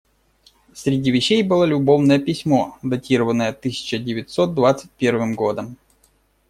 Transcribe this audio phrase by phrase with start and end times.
[0.73, 5.77] Среди вещей было любовное письмо, датированное тысяча девятьсот двадцать первым годом.